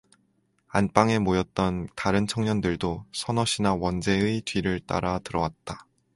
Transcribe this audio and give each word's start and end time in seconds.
안방에 0.67 1.19
모였던 1.19 1.89
다른 1.95 2.25
청년들도 2.25 3.05
서넛이나 3.13 3.75
원재의 3.75 4.41
뒤를 4.45 4.79
따라 4.79 5.19
들어왔다. 5.19 5.85